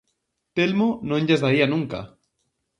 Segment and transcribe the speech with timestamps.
[0.55, 1.99] Telmo non llas daría nunca.